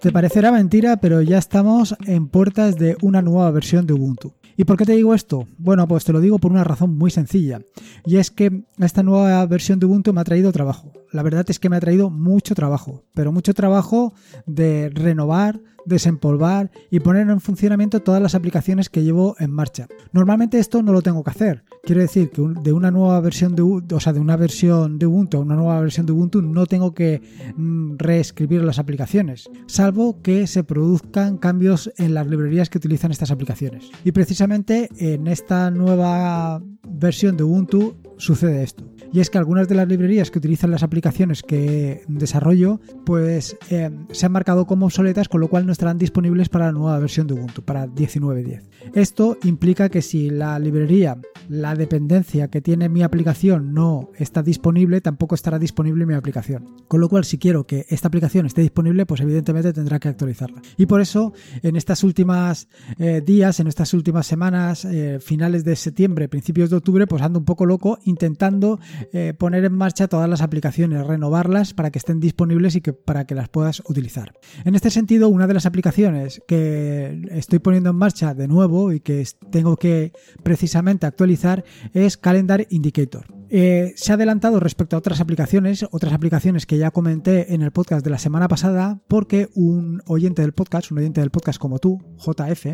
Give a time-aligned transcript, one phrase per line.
[0.00, 4.32] Te parecerá mentira, pero ya estamos en puertas de una nueva versión de Ubuntu.
[4.56, 5.48] ¿Y por qué te digo esto?
[5.58, 7.60] Bueno, pues te lo digo por una razón muy sencilla.
[8.06, 10.92] Y es que esta nueva versión de Ubuntu me ha traído trabajo.
[11.12, 14.12] La verdad es que me ha traído mucho trabajo, pero mucho trabajo
[14.46, 19.88] de renovar, desempolvar y poner en funcionamiento todas las aplicaciones que llevo en marcha.
[20.12, 21.64] Normalmente esto no lo tengo que hacer.
[21.82, 25.38] Quiero decir que de una nueva versión de, o sea, de una versión de Ubuntu
[25.38, 27.22] a una nueva versión de Ubuntu no tengo que
[27.56, 33.30] mm, reescribir las aplicaciones, salvo que se produzcan cambios en las librerías que utilizan estas
[33.30, 33.90] aplicaciones.
[34.04, 38.84] Y precisamente en esta nueva versión de Ubuntu sucede esto.
[39.12, 40.97] Y es que algunas de las librerías que utilizan las aplicaciones
[41.42, 46.48] que desarrollo, pues eh, se han marcado como obsoletas, con lo cual no estarán disponibles
[46.48, 48.67] para la nueva versión de Ubuntu, para 19.10.
[48.94, 51.18] Esto implica que si la librería,
[51.48, 56.76] la dependencia que tiene mi aplicación no está disponible, tampoco estará disponible mi aplicación.
[56.88, 60.62] Con lo cual, si quiero que esta aplicación esté disponible, pues evidentemente tendrá que actualizarla.
[60.76, 62.68] Y por eso, en estas últimas
[62.98, 67.38] eh, días, en estas últimas semanas, eh, finales de septiembre, principios de octubre, pues ando
[67.38, 68.78] un poco loco intentando
[69.12, 73.26] eh, poner en marcha todas las aplicaciones, renovarlas para que estén disponibles y que para
[73.26, 74.34] que las puedas utilizar.
[74.64, 79.00] En este sentido, una de las aplicaciones que estoy poniendo en marcha de nuevo y
[79.00, 83.26] que tengo que precisamente actualizar es Calendar Indicator.
[83.50, 87.70] Eh, se ha adelantado respecto a otras aplicaciones, otras aplicaciones que ya comenté en el
[87.70, 91.78] podcast de la semana pasada, porque un oyente del podcast, un oyente del podcast como
[91.78, 92.66] tú, JF,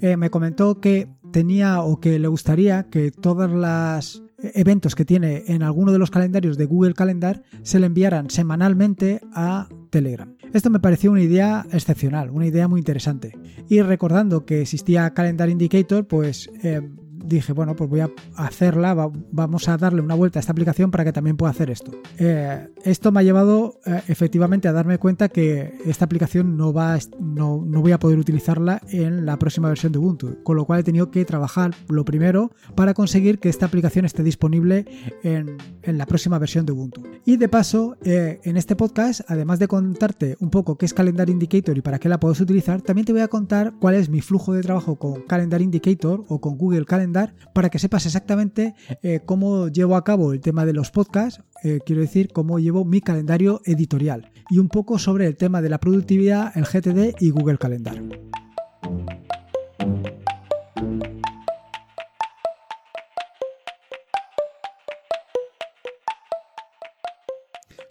[0.00, 4.22] eh, me comentó que tenía o que le gustaría que todas las
[4.54, 9.20] eventos que tiene en alguno de los calendarios de Google Calendar se le enviaran semanalmente
[9.34, 10.39] a Telegram.
[10.52, 13.38] Esto me pareció una idea excepcional, una idea muy interesante.
[13.68, 16.80] Y recordando que existía Calendar Indicator, pues eh,
[17.24, 21.04] dije, bueno, pues voy a hacerla, vamos a darle una vuelta a esta aplicación para
[21.04, 21.92] que también pueda hacer esto.
[22.18, 26.98] Eh, esto me ha llevado eh, efectivamente a darme cuenta que esta aplicación no, va,
[27.18, 30.80] no, no, voy a poder utilizarla en la próxima versión de Ubuntu, con lo cual
[30.80, 34.86] he tenido que trabajar lo primero para conseguir que esta aplicación esté disponible
[35.22, 37.02] en, en la próxima versión de Ubuntu.
[37.24, 41.28] Y de paso, eh, en este podcast, además de contarte un poco qué es Calendar
[41.28, 44.20] Indicator y para qué la puedes utilizar, también te voy a contar cuál es mi
[44.20, 47.09] flujo de trabajo con Calendar Indicator o con Google Calendar
[47.52, 51.80] para que sepas exactamente eh, cómo llevo a cabo el tema de los podcasts, eh,
[51.84, 55.78] quiero decir, cómo llevo mi calendario editorial y un poco sobre el tema de la
[55.78, 58.00] productividad, el GTD y Google Calendar.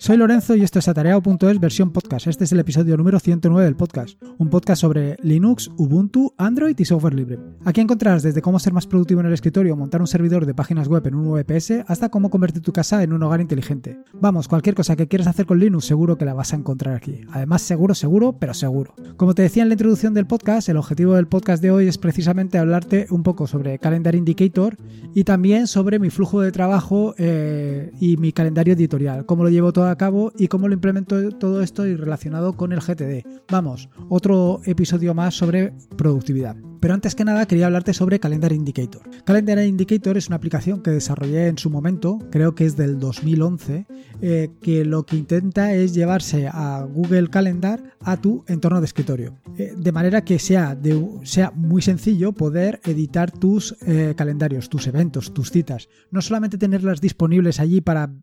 [0.02, 2.28] Soy Lorenzo y esto es atareado.es versión podcast.
[2.28, 6.86] Este es el episodio número 109 del podcast, un podcast sobre Linux, Ubuntu, Android y
[6.86, 7.38] software libre.
[7.66, 10.88] Aquí encontrarás desde cómo ser más productivo en el escritorio, montar un servidor de páginas
[10.88, 14.00] web en un VPS, hasta cómo convertir tu casa en un hogar inteligente.
[14.14, 17.20] Vamos, cualquier cosa que quieras hacer con Linux seguro que la vas a encontrar aquí.
[17.34, 18.96] Además, seguro, seguro, pero seguro.
[19.18, 21.98] Como te decía en la introducción del podcast, el objetivo del podcast de hoy es
[21.98, 24.78] precisamente hablarte un poco sobre Calendar Indicator
[25.14, 29.74] y también sobre mi flujo de trabajo eh, y mi calendario editorial, cómo lo llevo
[29.74, 33.26] todo a cabo y cómo lo implemento todo esto y relacionado con el GTD.
[33.52, 36.56] Vamos, otro episodio más sobre productividad.
[36.80, 39.02] Pero antes que nada quería hablarte sobre Calendar Indicator.
[39.26, 43.86] Calendar Indicator es una aplicación que desarrollé en su momento, creo que es del 2011,
[44.22, 49.38] eh, que lo que intenta es llevarse a Google Calendar a tu entorno de escritorio.
[49.58, 54.88] Eh, de manera que sea, de, sea muy sencillo poder editar tus eh, calendarios, tus
[54.88, 55.90] eventos, tus citas.
[56.12, 58.14] No solamente tenerlas disponibles allí para,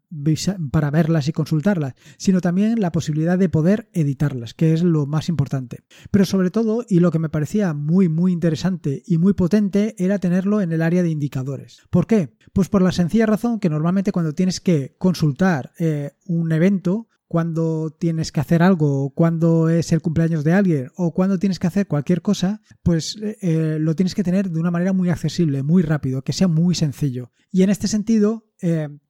[0.70, 5.28] para verlas y consultarlas, sino también la posibilidad de poder editarlas, que es lo más
[5.28, 5.80] importante.
[6.10, 9.96] Pero sobre todo, y lo que me parecía muy, muy interesante, interesante y muy potente
[9.98, 11.82] era tenerlo en el área de indicadores.
[11.90, 12.36] ¿Por qué?
[12.52, 17.90] Pues por la sencilla razón que normalmente cuando tienes que consultar eh, un evento, cuando
[17.90, 21.88] tienes que hacer algo, cuando es el cumpleaños de alguien o cuando tienes que hacer
[21.88, 25.82] cualquier cosa, pues eh, eh, lo tienes que tener de una manera muy accesible, muy
[25.82, 27.32] rápido, que sea muy sencillo.
[27.50, 28.44] Y en este sentido,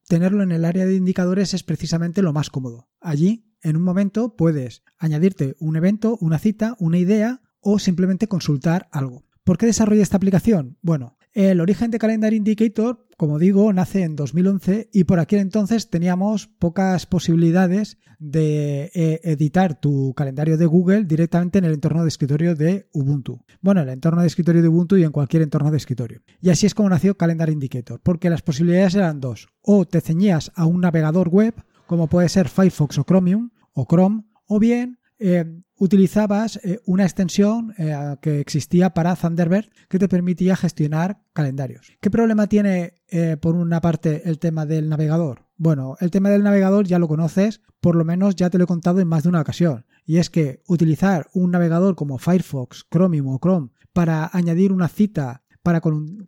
[0.09, 2.89] tenerlo en el área de indicadores es precisamente lo más cómodo.
[3.01, 8.89] Allí, en un momento, puedes añadirte un evento, una cita, una idea o simplemente consultar
[8.93, 9.26] algo.
[9.47, 10.77] ¿Por qué desarrollé esta aplicación?
[10.83, 15.89] Bueno, el origen de Calendar Indicator, como digo, nace en 2011 y por aquel entonces
[15.89, 22.09] teníamos pocas posibilidades de eh, editar tu calendario de Google directamente en el entorno de
[22.09, 23.39] escritorio de Ubuntu.
[23.61, 26.23] Bueno, en el entorno de escritorio de Ubuntu y en cualquier entorno de escritorio.
[26.41, 29.47] Y así es como nació Calendar Indicator, porque las posibilidades eran dos.
[29.63, 31.55] O te ceñías a un navegador web,
[31.87, 35.45] como puede ser Firefox o Chromium o Chrome, o bien eh,
[35.79, 41.93] utilizabas eh, una extensión eh, que existía para Thunderbird que te permitía gestionar calendarios.
[42.01, 42.95] ¿Qué problema tiene
[43.41, 45.47] por una parte el tema del navegador?
[45.57, 48.67] Bueno, el tema del navegador ya lo conoces, por lo menos ya te lo he
[48.67, 49.87] contado en más de una ocasión.
[50.05, 55.45] Y es que utilizar un navegador como Firefox, Chromium o Chrome para añadir una cita
[55.67, 55.81] para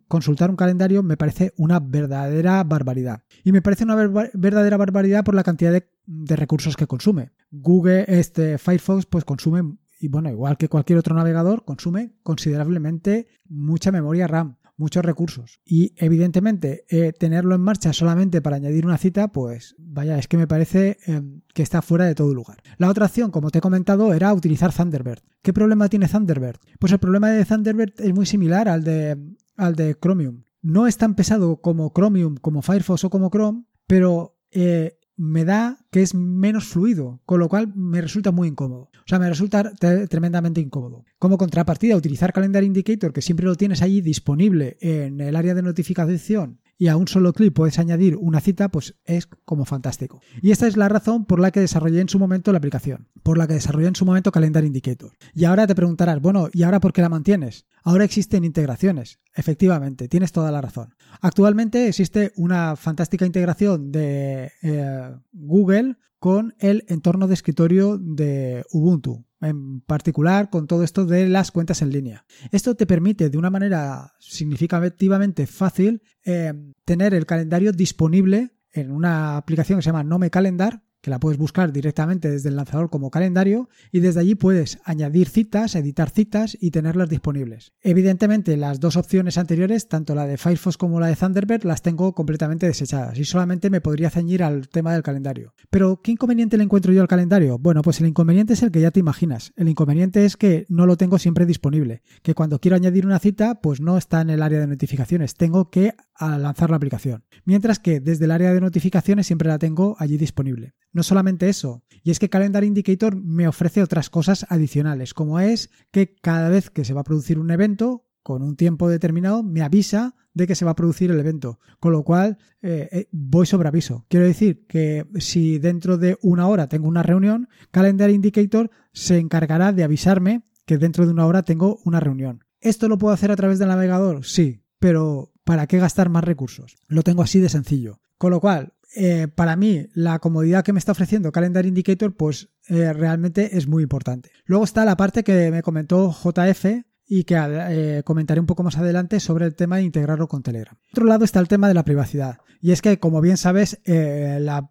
[0.08, 3.22] consultar un calendario me parece una verdadera barbaridad.
[3.44, 7.30] Y me parece una verdadera barbaridad por la cantidad de, de, recursos que consume.
[7.52, 13.92] Google, este Firefox, pues consume, y bueno, igual que cualquier otro navegador, consume considerablemente mucha
[13.92, 15.60] memoria RAM muchos recursos.
[15.64, 20.38] Y evidentemente, eh, tenerlo en marcha solamente para añadir una cita, pues vaya, es que
[20.38, 22.62] me parece em, que está fuera de todo lugar.
[22.78, 25.20] La otra opción, como te he comentado, era utilizar Thunderbird.
[25.42, 26.60] ¿Qué problema tiene Thunderbird?
[26.78, 29.18] Pues el problema de Thunderbird es muy similar al de,
[29.56, 30.44] al de Chromium.
[30.62, 35.78] No es tan pesado como Chromium, como Firefox o como Chrome, pero eh, me da
[35.90, 38.88] que es menos fluido, con lo cual me resulta muy incómodo.
[38.98, 39.72] O sea, me resulta
[40.08, 41.04] tremendamente incómodo.
[41.18, 45.62] Como contrapartida, utilizar Calendar Indicator, que siempre lo tienes allí disponible en el área de
[45.62, 50.20] notificación y a un solo clic puedes añadir una cita, pues es como fantástico.
[50.40, 53.36] Y esta es la razón por la que desarrollé en su momento la aplicación, por
[53.36, 55.12] la que desarrollé en su momento Calendar Indicator.
[55.34, 57.66] Y ahora te preguntarás, bueno, ¿y ahora por qué la mantienes?
[57.82, 59.18] Ahora existen integraciones.
[59.34, 60.94] Efectivamente, tienes toda la razón.
[61.20, 69.24] Actualmente existe una fantástica integración de eh, Google con el entorno de escritorio de Ubuntu,
[69.40, 72.24] en particular con todo esto de las cuentas en línea.
[72.50, 76.52] Esto te permite de una manera significativamente fácil eh,
[76.84, 81.38] tener el calendario disponible en una aplicación que se llama Nome Calendar que la puedes
[81.38, 86.56] buscar directamente desde el lanzador como calendario y desde allí puedes añadir citas, editar citas
[86.60, 87.72] y tenerlas disponibles.
[87.80, 92.14] Evidentemente las dos opciones anteriores, tanto la de Firefox como la de Thunderbird, las tengo
[92.14, 95.54] completamente desechadas y solamente me podría ceñir al tema del calendario.
[95.70, 97.58] Pero ¿qué inconveniente le encuentro yo al calendario?
[97.58, 99.52] Bueno, pues el inconveniente es el que ya te imaginas.
[99.56, 103.60] El inconveniente es que no lo tengo siempre disponible, que cuando quiero añadir una cita
[103.60, 107.24] pues no está en el área de notificaciones, tengo que lanzar la aplicación.
[107.44, 110.74] Mientras que desde el área de notificaciones siempre la tengo allí disponible.
[110.92, 115.70] No solamente eso, y es que Calendar Indicator me ofrece otras cosas adicionales, como es
[115.90, 119.62] que cada vez que se va a producir un evento, con un tiempo determinado, me
[119.62, 123.46] avisa de que se va a producir el evento, con lo cual eh, eh, voy
[123.46, 124.04] sobre aviso.
[124.08, 129.72] Quiero decir que si dentro de una hora tengo una reunión, Calendar Indicator se encargará
[129.72, 132.44] de avisarme que dentro de una hora tengo una reunión.
[132.60, 134.24] ¿Esto lo puedo hacer a través del navegador?
[134.26, 136.76] Sí, pero ¿para qué gastar más recursos?
[136.88, 138.02] Lo tengo así de sencillo.
[138.18, 142.50] Con lo cual, eh, para mí la comodidad que me está ofreciendo Calendar Indicator pues
[142.68, 144.30] eh, realmente es muy importante.
[144.44, 148.76] Luego está la parte que me comentó JF y que eh, comentaré un poco más
[148.76, 150.76] adelante sobre el tema de integrarlo con Telegram.
[150.76, 152.38] Por otro lado está el tema de la privacidad.
[152.60, 154.70] Y es que, como bien sabes, eh, la,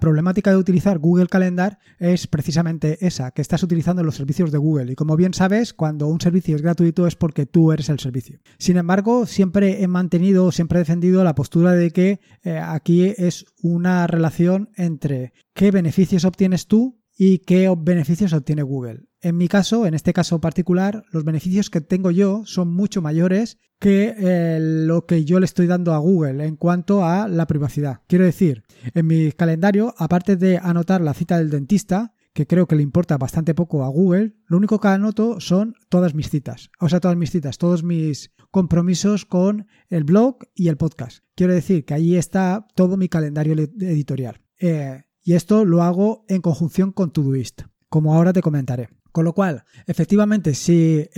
[0.00, 4.92] problemática de utilizar Google Calendar es precisamente esa, que estás utilizando los servicios de Google.
[4.92, 8.40] Y como bien sabes, cuando un servicio es gratuito es porque tú eres el servicio.
[8.58, 13.44] Sin embargo, siempre he mantenido, siempre he defendido la postura de que eh, aquí es
[13.62, 19.04] una relación entre qué beneficios obtienes tú y qué beneficios obtiene Google.
[19.26, 23.58] En mi caso, en este caso particular, los beneficios que tengo yo son mucho mayores
[23.80, 28.02] que eh, lo que yo le estoy dando a Google en cuanto a la privacidad.
[28.06, 28.62] Quiero decir,
[28.94, 33.18] en mi calendario, aparte de anotar la cita del dentista, que creo que le importa
[33.18, 36.70] bastante poco a Google, lo único que anoto son todas mis citas.
[36.78, 41.24] O sea, todas mis citas, todos mis compromisos con el blog y el podcast.
[41.34, 44.40] Quiero decir que ahí está todo mi calendario editorial.
[44.60, 48.90] Eh, y esto lo hago en conjunción con Todoist, como ahora te comentaré.
[49.16, 51.08] Con lo cual, efectivamente, si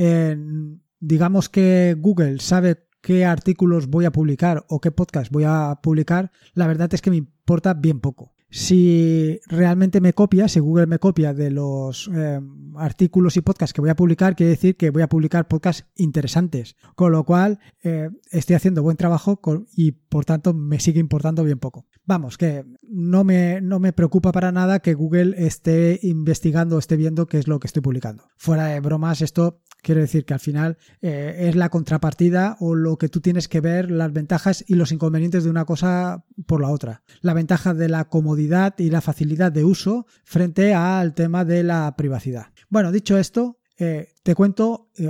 [1.01, 6.31] digamos que Google sabe qué artículos voy a publicar o qué podcast voy a publicar,
[6.55, 10.99] la verdad es que me importa bien poco si realmente me copia, si Google me
[10.99, 12.41] copia de los eh,
[12.77, 16.77] artículos y podcasts que voy a publicar, quiere decir que voy a publicar podcasts interesantes,
[16.95, 19.41] con lo cual eh, estoy haciendo buen trabajo
[19.77, 21.87] y por tanto me sigue importando bien poco.
[22.05, 27.27] Vamos, que no me, no me preocupa para nada que Google esté investigando, esté viendo
[27.27, 28.25] qué es lo que estoy publicando.
[28.39, 32.99] Fuera de bromas, esto Quiero decir que al final eh, es la contrapartida o lo
[32.99, 36.71] que tú tienes que ver las ventajas y los inconvenientes de una cosa por la
[36.71, 37.03] otra.
[37.21, 41.95] La ventaja de la comodidad y la facilidad de uso frente al tema de la
[41.97, 42.47] privacidad.
[42.69, 45.09] Bueno, dicho esto, eh, te cuento, eh,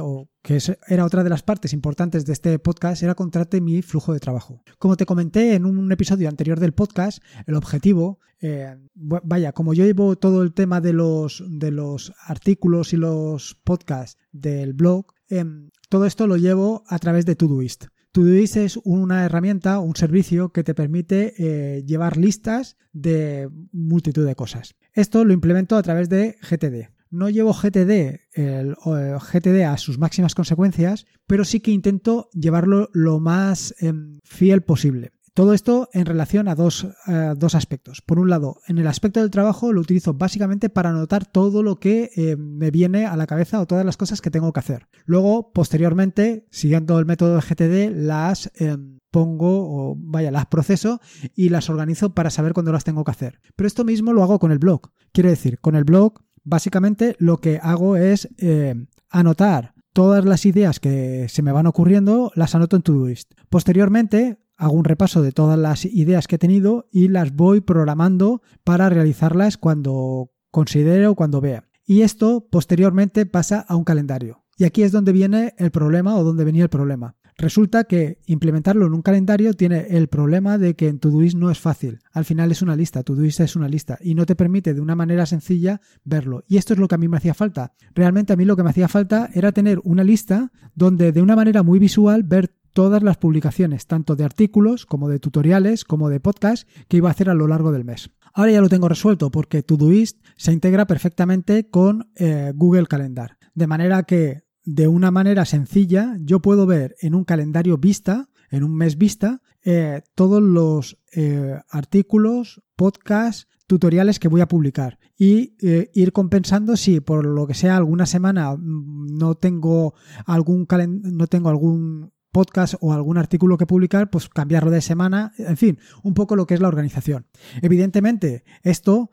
[0.49, 4.19] que era otra de las partes importantes de este podcast, era contarte mi flujo de
[4.19, 4.62] trabajo.
[4.78, 9.85] Como te comenté en un episodio anterior del podcast, el objetivo, eh, vaya, como yo
[9.85, 15.69] llevo todo el tema de los, de los artículos y los podcasts del blog, em,
[15.90, 17.88] todo esto lo llevo a través de Todoist.
[18.12, 24.76] Todoist es una herramienta, un servicio que te permite llevar listas de multitud de cosas.
[24.95, 26.98] Esto lo implemento a través de GTD.
[27.11, 33.75] No llevo GTD, GTD a sus máximas consecuencias, pero sí que intento llevarlo lo más
[33.81, 35.12] em, fiel posible.
[35.35, 36.88] todo esto en relación a dos,
[37.37, 38.03] dos, aspectos.
[38.03, 41.77] Por un lado, en el aspecto del trabajo lo utilizo básicamente para anotar todo lo
[41.77, 44.88] que eh, me viene a la cabeza o todas las cosas que tengo que hacer.
[45.05, 51.00] Luego, posteriormente, siguiendo el método de GTD, las em, pongo o vaya, las proceso
[51.35, 53.41] y las organizo para saber cuándo las tengo que hacer.
[53.57, 54.91] Pero esto mismo lo hago con el blog.
[55.12, 58.75] Quiero decir, con el blog básicamente lo que hago es eh,
[59.11, 63.33] anotar todas las ideas que se me van ocurriendo, las anoto en Todoist.
[63.49, 68.43] Posteriormente hago un repaso de todas las ideas que he tenido y las voy programando
[68.64, 71.69] para realizarlas cuando considere o cuando vea.
[71.87, 74.45] Y esto posteriormente pasa a un calendario.
[74.57, 77.17] Y aquí es donde viene el problema o donde venía el problema.
[77.38, 81.61] Resulta que implementarlo en un calendario tiene el problema de que en Todoist no es
[81.61, 82.00] fácil.
[82.12, 84.97] Al final es una lista, Todoist es una lista y no te permite de una
[84.97, 86.42] manera sencilla verlo.
[86.49, 87.75] Y esto es lo que a mí me hacía falta.
[87.95, 91.37] Realmente a mí lo que me hacía falta era tener una lista donde de una
[91.37, 96.18] manera muy visual ver todas las publicaciones, tanto de artículos como de tutoriales, como de
[96.18, 98.11] podcast, que iba a hacer a lo largo del mes.
[98.35, 103.38] Ahora ya lo tengo resuelto porque Todoist se integra perfectamente con eh, Google Calendar.
[103.54, 108.65] De manera que de una manera sencilla yo puedo ver en un calendario vista, en
[108.65, 115.57] un mes vista, eh, todos los eh, artículos, podcasts, tutoriales que voy a publicar y
[115.63, 119.95] eh, ir compensando si por lo que sea alguna semana mm, no tengo
[120.27, 120.67] algún
[121.03, 125.79] no tengo algún podcast o algún artículo que publicar, pues cambiarlo de semana, en fin,
[126.03, 127.27] un poco lo que es la organización.
[127.63, 129.11] Evidentemente, esto,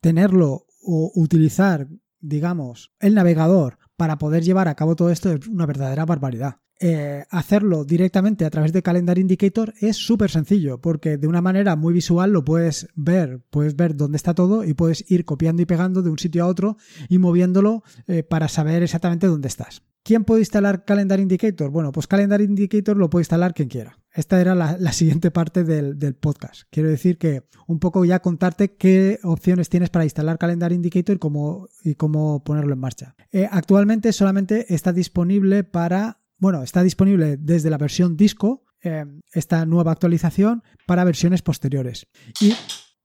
[0.00, 1.88] tenerlo o utilizar,
[2.20, 6.56] digamos, el navegador para poder llevar a cabo todo esto es una verdadera barbaridad.
[6.80, 11.76] Eh, hacerlo directamente a través de Calendar Indicator es súper sencillo porque de una manera
[11.76, 15.66] muy visual lo puedes ver, puedes ver dónde está todo y puedes ir copiando y
[15.66, 16.76] pegando de un sitio a otro
[17.08, 19.82] y moviéndolo eh, para saber exactamente dónde estás.
[20.04, 21.70] ¿Quién puede instalar Calendar Indicator?
[21.70, 23.98] Bueno, pues Calendar Indicator lo puede instalar quien quiera.
[24.12, 26.64] Esta era la, siguiente parte del, podcast.
[26.70, 31.18] Quiero decir que un poco ya contarte qué opciones tienes para instalar Calendar Indicator y
[31.18, 33.16] cómo, y cómo ponerlo en marcha.
[33.32, 39.64] Eh, actualmente solamente está disponible para, bueno, está disponible desde la versión disco, eh, esta
[39.64, 42.06] nueva actualización, para versiones posteriores.
[42.42, 42.52] Y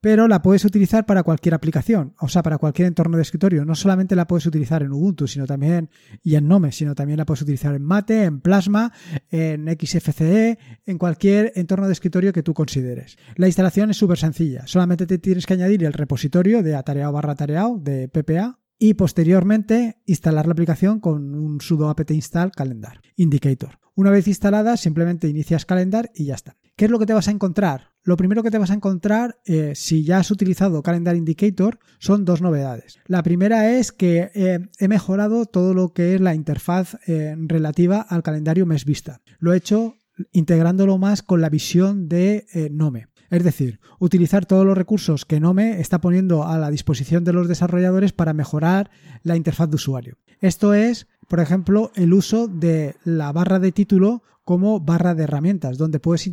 [0.01, 3.65] pero la puedes utilizar para cualquier aplicación, o sea, para cualquier entorno de escritorio.
[3.65, 5.89] No solamente la puedes utilizar en Ubuntu, sino también
[6.24, 8.94] y en Nome, sino también la puedes utilizar en Mate, en Plasma,
[9.29, 13.18] en XFCE, en cualquier entorno de escritorio que tú consideres.
[13.36, 14.65] La instalación es súper sencilla.
[14.68, 20.01] Solamente te tienes que añadir el repositorio de atareado barra atareado de PPA y posteriormente
[20.06, 23.79] instalar la aplicación con un sudo apt install calendar indicator.
[23.96, 26.56] Una vez instalada, simplemente inicias calendar y ya está.
[26.80, 27.92] ¿Qué es lo que te vas a encontrar?
[28.04, 32.24] Lo primero que te vas a encontrar, eh, si ya has utilizado Calendar Indicator, son
[32.24, 33.00] dos novedades.
[33.06, 38.00] La primera es que eh, he mejorado todo lo que es la interfaz eh, relativa
[38.00, 39.20] al calendario mes vista.
[39.40, 39.96] Lo he hecho
[40.32, 43.08] integrándolo más con la visión de Nome.
[43.30, 47.50] Es decir, utilizar todos los recursos que Nome está poniendo a la disposición de los
[47.50, 48.90] desarrolladores para mejorar
[49.24, 50.18] la interfaz de usuario.
[50.40, 55.78] Esto es, por ejemplo, el uso de la barra de título como barra de herramientas,
[55.78, 56.30] donde puedes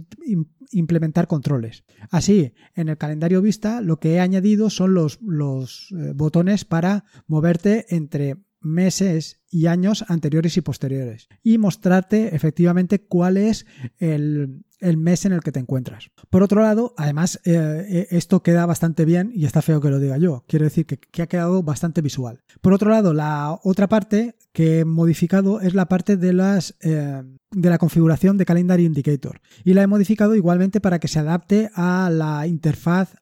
[0.71, 1.85] implementar controles.
[2.11, 7.05] Así, en el calendario vista, lo que he añadido son los, los eh, botones para
[7.26, 13.64] moverte entre meses y años anteriores y posteriores y mostrarte efectivamente cuál es
[13.99, 16.11] el, mes en el que te encuentras.
[16.28, 19.99] Por otro lado, además, eh, eh, esto queda bastante bien y está feo que lo
[19.99, 20.44] diga yo.
[20.49, 22.42] Quiero decir que, ha quedado bastante visual.
[22.61, 27.23] Por otro lado, la otra parte que he modificado es la parte de las eh,
[27.52, 31.70] de la configuración de Calendar Indicator y la he modificado igualmente para que se adapte
[31.75, 33.14] a la interfaz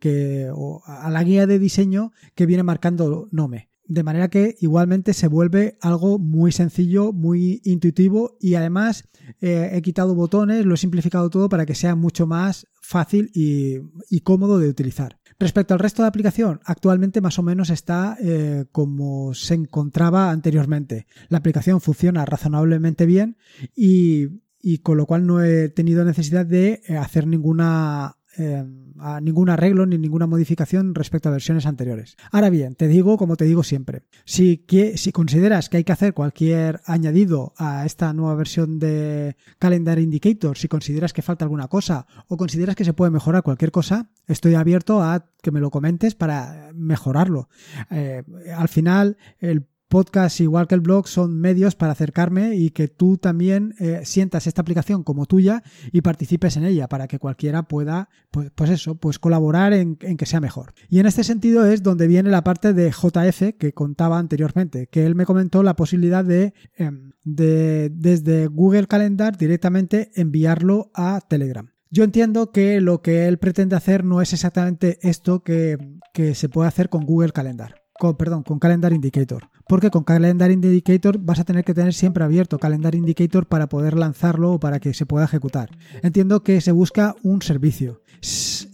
[0.00, 5.14] que o a la guía de diseño que viene marcando Nome de manera que igualmente
[5.14, 9.08] se vuelve algo muy sencillo, muy intuitivo y además
[9.40, 13.80] eh, he quitado botones, lo he simplificado todo para que sea mucho más fácil y,
[14.20, 15.18] cómodo de utilizar.
[15.38, 20.30] Respecto al resto de la aplicación, actualmente más o menos está eh, como se encontraba
[20.30, 21.06] anteriormente.
[21.28, 23.36] La aplicación funciona razonablemente bien
[23.74, 28.64] y, y con lo cual no he tenido necesidad de eh, hacer ninguna eh,
[28.98, 32.16] a ningún arreglo ni ninguna modificación respecto a versiones anteriores.
[32.30, 35.92] Ahora bien, te digo como te digo siempre, si, que, si consideras que hay que
[35.92, 41.68] hacer cualquier añadido a esta nueva versión de Calendar Indicator, si consideras que falta alguna
[41.68, 45.70] cosa o consideras que se puede mejorar cualquier cosa, estoy abierto a que me lo
[45.70, 47.48] comentes para mejorarlo.
[47.90, 48.22] Eh,
[48.56, 53.18] al final, el podcast igual que el blog son medios para acercarme y que tú
[53.18, 55.62] también eh, sientas esta aplicación como tuya
[55.92, 60.26] y participes en ella para que cualquiera pueda pues, pues eso pues colaborar en, que
[60.26, 64.18] sea mejor y en este sentido es donde viene la parte de JF que contaba
[64.18, 70.90] anteriormente que él me comentó la posibilidad de, em, de desde Google Calendar directamente enviarlo
[70.94, 75.78] a Telegram Yo entiendo que lo que él pretende hacer no es exactamente esto que,
[76.12, 77.85] que se puede hacer con Google Calendar.
[78.18, 79.48] Perdón, con Calendar Indicator.
[79.68, 83.96] Porque con Calendar Indicator vas a tener que tener siempre abierto Calendar Indicator para poder
[83.96, 85.70] lanzarlo o para que se pueda ejecutar.
[86.02, 88.02] Entiendo que se busca un servicio.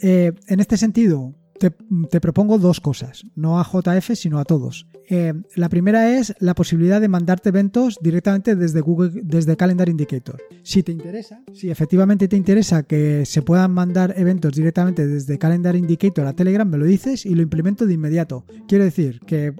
[0.01, 1.35] Eh, en este sentido,
[1.71, 4.87] te, propongo dos cosas, no a JF, sino a todos.
[5.09, 10.41] Eh, la primera es la posibilidad de mandarte eventos directamente desde Google, desde Calendar Indicator.
[10.63, 15.77] Si te interesa, si efectivamente te interesa que se puedan mandar eventos directamente desde Calendar
[15.77, 18.45] Indicator a Telegram, me lo dices y lo implemento de inmediato.
[18.67, 19.55] Quiero decir que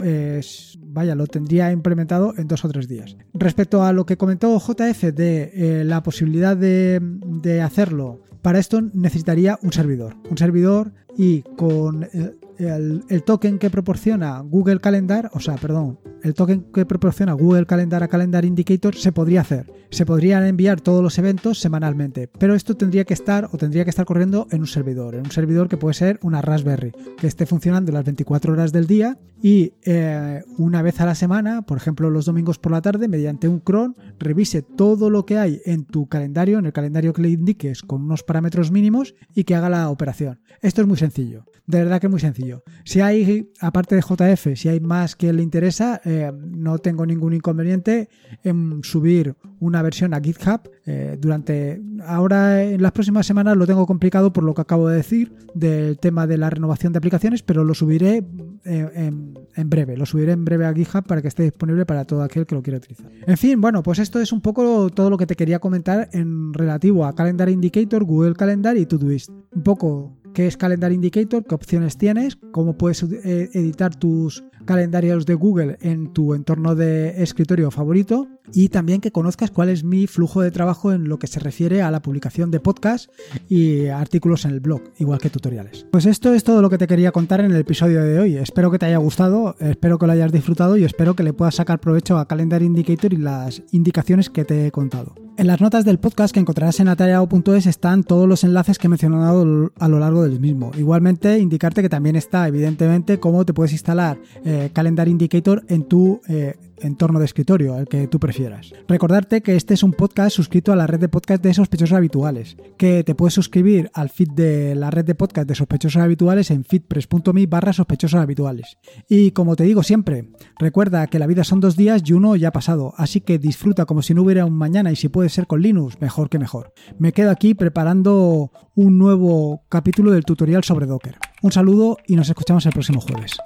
[0.00, 3.16] es, vaya, lo tendría implementado en dos o tres días.
[3.34, 8.82] Respecto a lo que comentó JF de eh, la posibilidad de, de hacerlo para esto
[8.82, 10.16] necesitaría un servidor.
[10.28, 16.34] Un servidor y con eh, el, token que proporciona Google Calendar, o sea, perdón, el
[16.34, 19.72] token que proporciona Google Calendar a Calendar Indicator se podría hacer.
[19.90, 23.90] Se podrían enviar todos los eventos semanalmente, pero esto tendría que estar o tendría que
[23.90, 27.46] estar corriendo en un servidor, en un servidor que puede ser una Raspberry, que esté
[27.46, 32.08] funcionando las 24 horas del día y eh, una vez a la semana, por ejemplo
[32.10, 36.06] los domingos por la tarde, mediante un cron, revise todo lo que hay en tu
[36.08, 39.88] calendario, en el calendario que le indiques con unos parámetros mínimos y que haga la
[39.90, 40.40] operación.
[40.60, 42.62] Esto es muy sencillo, de verdad que es muy sencillo.
[42.84, 47.32] Si hay, aparte de JF, si hay más que le interesa, eh, no tengo ningún
[47.32, 48.08] inconveniente
[48.42, 53.86] en subir una versión a GitHub eh, durante ahora en las próximas semanas lo tengo
[53.86, 57.62] complicado por lo que acabo de decir del tema de la renovación de aplicaciones pero
[57.62, 58.24] lo subiré
[58.64, 59.96] en, en, breve.
[59.96, 62.62] Lo subiré en breve a GitHub para que esté disponible para todo aquel que lo
[62.62, 63.10] quiera utilizar.
[63.26, 66.52] En fin bueno pues esto es un poco todo lo que te quería comentar en
[66.52, 69.30] relativo a Calendar Indicator Google Calendar y Todoist.
[69.30, 75.26] Un poco qué es Calendar Indicator, qué opciones tienes, cómo puedes eh, editar tus calendarios
[75.26, 80.06] de Google en tu entorno de escritorio favorito y también que conozcas cuál es mi
[80.06, 83.10] flujo de trabajo en lo que se refiere a la publicación de podcast
[83.48, 85.86] y artículos en el blog, igual que tutoriales.
[85.90, 88.36] Pues esto es todo lo que te quería contar en el episodio de hoy.
[88.36, 91.54] Espero que te haya gustado, espero que lo hayas disfrutado y espero que le puedas
[91.54, 95.14] sacar provecho a Calendar Indicator y las indicaciones que te he contado.
[95.38, 98.90] En las notas del podcast que encontrarás en atareado.es están todos los enlaces que he
[98.90, 100.72] mencionado a lo largo del mismo.
[100.76, 104.18] Igualmente, indicarte que también está, evidentemente, cómo te puedes instalar
[104.52, 108.72] eh, Calendar Indicator en tu eh, entorno de escritorio, el que tú prefieras.
[108.86, 112.56] Recordarte que este es un podcast suscrito a la red de podcast de sospechosos habituales,
[112.76, 116.64] que te puedes suscribir al feed de la red de podcast de sospechosos habituales en
[116.64, 118.76] feedpress.me barra sospechosos habituales.
[119.08, 122.48] Y como te digo siempre, recuerda que la vida son dos días y uno ya
[122.48, 125.46] ha pasado, así que disfruta como si no hubiera un mañana y si puede ser
[125.46, 126.72] con Linux, mejor que mejor.
[126.98, 131.16] Me quedo aquí preparando un nuevo capítulo del tutorial sobre Docker.
[131.42, 133.36] Un saludo y nos escuchamos el próximo jueves.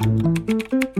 [0.00, 0.97] Thank you.